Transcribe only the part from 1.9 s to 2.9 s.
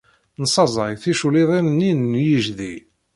n yejdi.